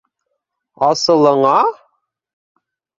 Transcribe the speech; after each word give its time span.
Асылыңа?! 0.89 1.55